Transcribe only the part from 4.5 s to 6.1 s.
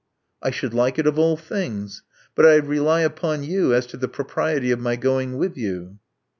of my going with you.